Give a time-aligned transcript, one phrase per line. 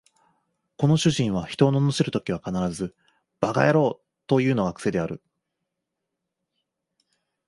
[0.77, 2.95] この主人は人を罵るときは必ず
[3.39, 5.21] 馬鹿野郎というのが癖である